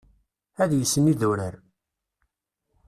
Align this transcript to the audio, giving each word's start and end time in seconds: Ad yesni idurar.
Ad 0.61 0.71
yesni 0.75 1.11
idurar. 1.11 1.55